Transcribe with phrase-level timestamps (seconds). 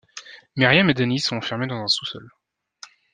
[0.55, 2.27] Miriam et Danny sont enfermés dans un sous-sol.